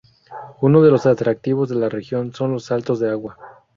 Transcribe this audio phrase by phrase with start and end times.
[0.61, 3.37] Uno de los atractivos de la región son los saltos de agua.